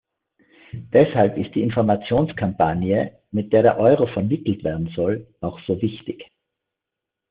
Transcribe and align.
Deshalb 0.93 1.37
ist 1.37 1.53
die 1.53 1.61
Informationskampagne, 1.61 3.19
mit 3.29 3.53
der 3.53 3.61
der 3.61 3.77
Euro 3.77 4.07
vermittelt 4.07 4.63
werden 4.63 4.89
soll, 4.95 5.27
auch 5.41 5.59
so 5.67 5.79
wichtig. 5.79 6.25